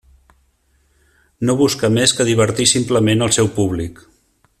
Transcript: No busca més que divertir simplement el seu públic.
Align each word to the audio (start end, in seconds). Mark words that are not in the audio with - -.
No 1.49 1.55
busca 1.59 1.91
més 1.97 2.15
que 2.21 2.27
divertir 2.31 2.67
simplement 2.73 3.23
el 3.27 3.35
seu 3.37 3.51
públic. 3.59 4.03